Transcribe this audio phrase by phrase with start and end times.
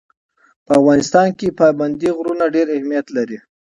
[0.65, 3.37] په افغانستان کې پابندی غرونه ډېر اهمیت لري.